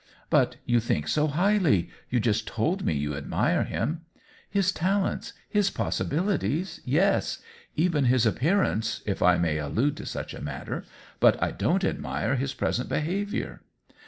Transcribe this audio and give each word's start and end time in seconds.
"But 0.41 0.55
you 0.65 0.79
think 0.79 1.07
so 1.07 1.27
highly! 1.27 1.91
You 2.09 2.19
just 2.19 2.47
told 2.47 2.83
me 2.83 2.95
you 2.95 3.15
admire 3.15 3.65
him."" 3.65 4.01
His 4.59 4.71
talents, 4.71 5.33
his 5.47 5.69
possibilities, 5.69 6.81
yes; 6.83 7.37
even 7.75 8.05
his 8.05 8.25
appearance, 8.25 9.03
if 9.05 9.21
I 9.21 9.37
may 9.37 9.59
allude 9.59 9.95
to 9.97 10.07
such 10.07 10.33
a 10.33 10.41
mat 10.41 10.65
ter. 10.65 10.85
But 11.19 11.37
I 11.43 11.51
don't 11.51 11.83
admire 11.83 12.35
his 12.35 12.55
present 12.55 12.89
behavior." 12.89 13.61